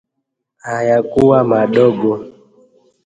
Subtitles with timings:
[0.65, 2.11] Hayakuwa madogo